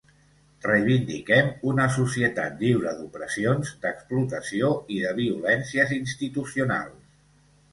Reivindiquem 0.67 1.51
una 1.71 1.85
societat 1.97 2.57
lliure 2.63 2.93
d’opressions, 3.01 3.75
d’explotació 3.85 4.73
i 4.97 4.99
de 5.05 5.13
violències 5.21 5.95
institucionals. 5.99 7.07